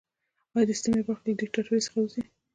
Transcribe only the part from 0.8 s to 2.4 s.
یوه برخه له دیکتاتورۍ څخه وځي؟